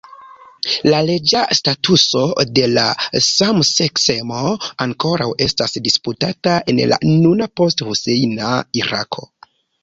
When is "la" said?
0.91-0.99, 2.71-2.85, 6.93-6.99